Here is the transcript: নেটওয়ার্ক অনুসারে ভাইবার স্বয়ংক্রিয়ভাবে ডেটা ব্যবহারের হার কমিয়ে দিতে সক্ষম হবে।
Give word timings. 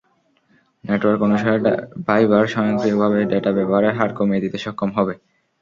নেটওয়ার্ক 0.83 1.21
অনুসারে 1.27 1.57
ভাইবার 2.07 2.43
স্বয়ংক্রিয়ভাবে 2.53 3.19
ডেটা 3.31 3.51
ব্যবহারের 3.57 3.93
হার 3.97 4.11
কমিয়ে 4.17 4.43
দিতে 4.43 4.57
সক্ষম 4.65 4.89
হবে। 4.97 5.13